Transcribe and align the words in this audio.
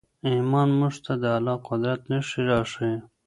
ایمان 0.27 0.69
موږ 0.79 0.93
ته 1.05 1.13
د 1.21 1.23
الله 1.37 1.57
د 1.61 1.63
قدرت 1.67 2.01
نښې 2.09 2.41
راښیي. 2.49 2.95